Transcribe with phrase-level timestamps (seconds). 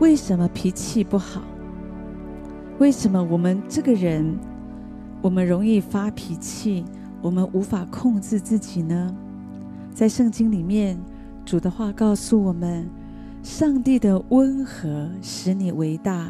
[0.00, 1.42] 为什么脾气不好？
[2.78, 4.38] 为什么我们这个人，
[5.20, 6.84] 我们容易发脾气，
[7.20, 9.12] 我们无法控制自己呢？
[9.92, 10.96] 在圣经里面，
[11.44, 12.88] 主的话告诉我们：
[13.42, 16.28] 上帝的温和使你为大，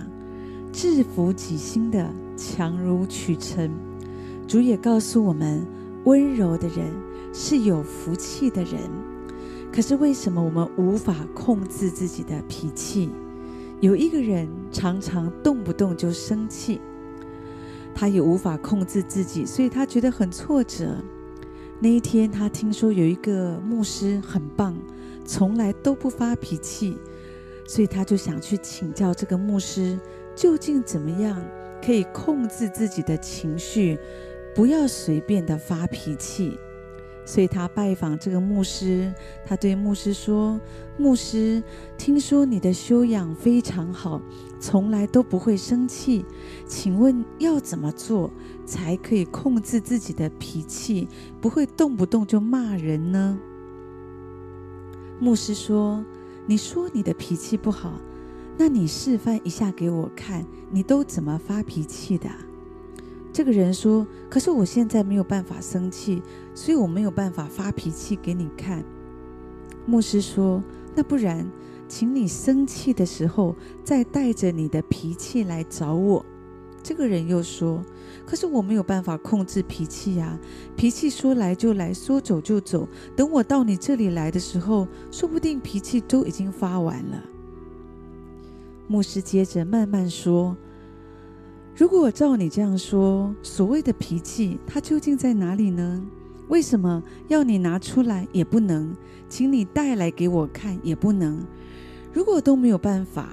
[0.72, 2.08] 制服己心的
[2.38, 3.70] 强如取成。
[4.46, 5.62] 主也告诉我们，
[6.06, 6.86] 温柔的人
[7.34, 8.80] 是有福气的人。
[9.70, 13.10] 可是为什么我们无法控制自己的脾气？
[13.80, 16.80] 有一个人常常动不动就生气，
[17.94, 20.96] 他也无法控制自己，所以他觉得很挫折。
[21.80, 24.76] 那一天，他听说有一个牧师很棒，
[25.24, 26.98] 从来都不发脾气，
[27.68, 29.96] 所以他就想去请教这个牧师，
[30.34, 31.40] 究竟怎么样
[31.80, 33.96] 可以控制自己的情绪，
[34.56, 36.58] 不要随便的发脾气。
[37.28, 39.12] 所以他拜访这个牧师，
[39.44, 40.58] 他对牧师说
[40.96, 41.62] ：“牧师，
[41.98, 44.18] 听说你的修养非常好，
[44.58, 46.24] 从来都不会生气，
[46.66, 48.30] 请问要怎么做
[48.64, 51.06] 才可以控制自己的脾气，
[51.38, 53.38] 不会动不动就骂人呢？”
[55.20, 56.02] 牧师说
[56.48, 58.00] ：“你说你的脾气不好，
[58.56, 62.30] 那你示范一下给我看，你都怎么发脾气的？”
[63.38, 66.20] 这个人说：“可是我现在没有办法生气，
[66.56, 68.84] 所以我没有办法发脾气给你看。”
[69.86, 70.60] 牧师说
[70.96, 71.48] ：“那不然，
[71.86, 76.26] 请你生气的时候再带着你的脾气来找我。”
[76.82, 77.80] 这个人又说
[78.26, 80.36] ：“可是我没有办法控制脾气呀，
[80.74, 82.88] 脾气说来就来，说走就走。
[83.14, 87.22] 等我到你这里来的时候，说不定脾气都已经发完了。”
[88.88, 90.56] 牧师接着慢慢说。
[91.78, 96.04] 如果照你这样说，所谓的脾气，它究竟在哪里呢？
[96.48, 98.92] 为什么要你拿出来也不能，
[99.28, 101.38] 请你带来给我看也不能？
[102.12, 103.32] 如果都没有办法，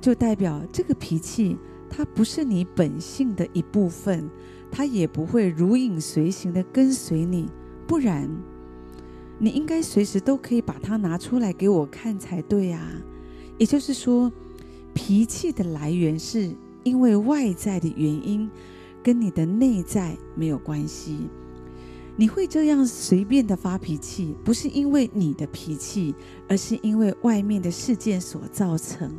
[0.00, 1.56] 就代表这个脾气
[1.88, 4.28] 它不是你本性的一部分，
[4.72, 7.48] 它也不会如影随形的跟随你。
[7.86, 8.28] 不然，
[9.38, 12.90] 你应该随时都可以把它拿出来给我看才对啊。
[13.56, 14.32] 也就是说，
[14.92, 16.50] 脾气的来源是。
[16.84, 18.48] 因为外在的原因，
[19.02, 21.28] 跟你的内在没有关系。
[22.16, 26.14] 你会这样随便的发脾气，不是因为你的脾气，
[26.48, 29.12] 而是因为外面的事件所造成。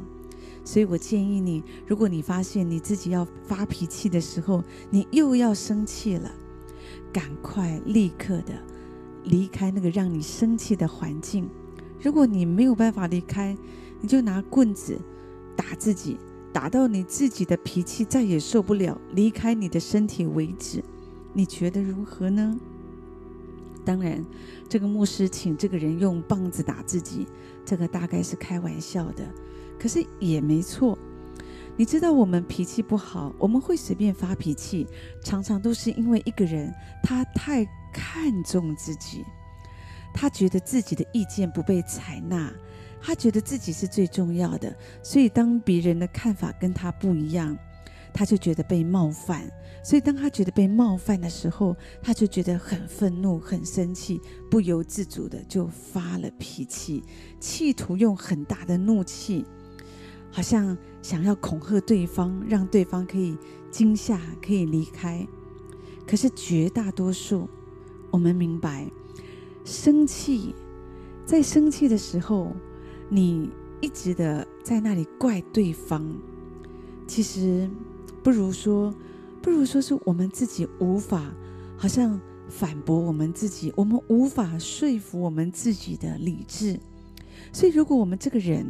[0.63, 6.31] 所以我建议你，如果你发现你自己要发脾气的时候，你又要生气了，
[7.11, 8.53] 赶快立刻的
[9.25, 11.49] 离开那个让你生气的环境。
[12.01, 13.57] 如果你没有办法离开，
[13.99, 14.97] 你就拿棍子
[15.55, 16.17] 打自己。
[16.55, 20.81] 打到你自己的脾气再也受不了，离开你的身体为止，
[21.33, 22.57] 你觉得如何呢？
[23.83, 24.25] 当然，
[24.69, 27.27] 这个牧师请这个人用棒子打自己，
[27.65, 29.27] 这个大概是开玩笑的，
[29.77, 30.97] 可是也没错。
[31.75, 34.87] 你知道，我们脾气不好，我们会随便发脾气，
[35.21, 36.73] 常常都是因为一个人
[37.03, 39.25] 他太看重自己，
[40.13, 42.49] 他觉得自己的意见不被采纳。
[43.05, 47.55] 他觉得自己是最重要的，所以当别人的看法跟他不一样，
[48.11, 49.47] 他就觉得被冒犯。
[49.83, 57.03] 所以当他觉得被冒犯的时候，他就觉得很愤怒、很生气，不由自主的就发了脾气，
[57.39, 59.45] 企图用很大的怒气，
[60.31, 63.37] 好像想要恐吓对方，让对方可以
[63.69, 65.23] 惊吓、可以离开。
[66.07, 67.47] 可是绝大多数，
[68.09, 68.89] 我们明白，
[69.63, 70.55] 生气，
[71.23, 72.51] 在生气的时候。
[73.09, 73.49] 你
[73.81, 76.03] 一直的在那里怪对方，
[77.07, 77.69] 其实
[78.23, 78.93] 不如说，
[79.41, 81.33] 不如说是我们自己无法，
[81.77, 86.79] 好像反驳我们自己，我们无法说服我们自己的理智。
[87.53, 88.65] 所以，如果我们这个人，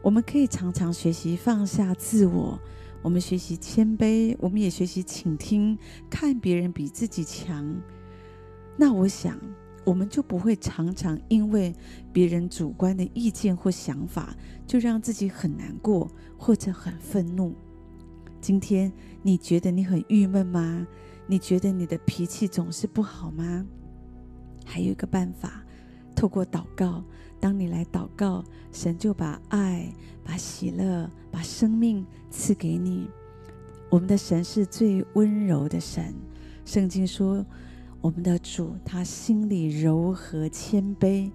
[0.00, 2.58] 我们可以常常学习放下自我，
[3.02, 5.76] 我们学习谦卑，我们也学习倾听，
[6.08, 7.74] 看别人比自己强，
[8.76, 9.38] 那我想。
[9.84, 11.74] 我们就不会常常因为
[12.12, 14.36] 别人主观的意见或想法，
[14.66, 16.08] 就让自己很难过
[16.38, 17.52] 或者很愤怒。
[18.40, 18.92] 今天
[19.22, 20.86] 你觉得你很郁闷吗？
[21.26, 23.66] 你觉得你的脾气总是不好吗？
[24.64, 25.64] 还有一个办法，
[26.14, 27.02] 透过祷告，
[27.40, 29.92] 当你来祷告，神就把爱、
[30.22, 33.08] 把喜乐、把生命赐给你。
[33.90, 36.14] 我们的神是最温柔的神，
[36.64, 37.44] 圣经说。
[38.02, 41.30] 我们的主，他心里柔和谦卑，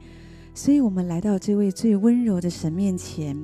[0.53, 3.37] 所以，我们来到这位最温柔的神面前，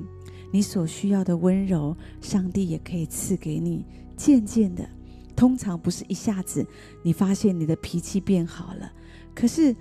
[0.52, 3.82] 你所需要的温柔，上帝也可以赐给你。
[4.14, 4.86] 渐渐的，
[5.34, 6.66] 通常不是一下子，
[7.02, 8.92] 你发现你的脾气变好了。
[9.34, 9.74] 可是，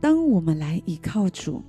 [0.00, 1.62] 当我们来倚靠主，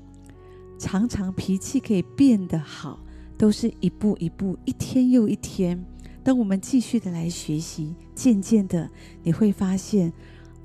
[0.79, 2.97] 常常脾气可以变得好，
[3.37, 5.83] 都是一步一步，一天又一天。
[6.23, 8.89] 当我们继续的来学习，渐渐的
[9.23, 10.13] 你会发现，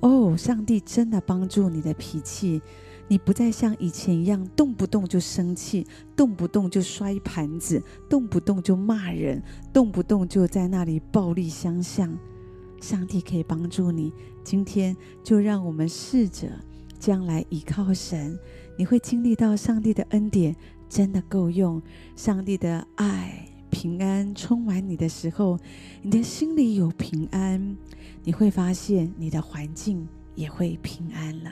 [0.00, 2.60] 哦，上帝真的帮助你的脾气，
[3.08, 12.16] 你不再像以前一样动不动就生气，动不动就摔盘子，动不动就骂人，动不动就在那里暴力相向。
[12.80, 14.12] 上帝可以帮助你，
[14.44, 14.94] 今天
[15.24, 16.48] 就让我们试着
[16.98, 18.38] 将来依靠神，
[18.76, 20.54] 你会经历到上帝的恩典
[20.88, 21.82] 真的够用，
[22.14, 23.55] 上帝的爱。
[23.78, 25.58] 平安充满你的时候，
[26.00, 27.76] 你的心里有平安，
[28.24, 31.50] 你会发现你的环境也会平安了。